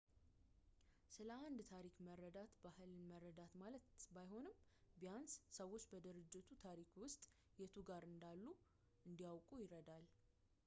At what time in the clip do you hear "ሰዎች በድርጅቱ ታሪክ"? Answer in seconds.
5.59-6.89